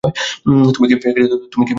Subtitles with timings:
[0.73, 1.37] তুমি কী ঠিক করেছো?